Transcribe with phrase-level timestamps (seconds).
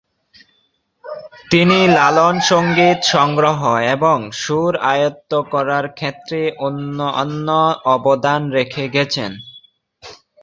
[1.51, 3.59] তিনি লালন সঙ্গীত সংগ্রহ
[3.95, 7.47] এবং সুর আয়ত্ত করার ক্ষেত্রে অনন্য
[7.95, 9.31] অবদান রেখে গেছেন।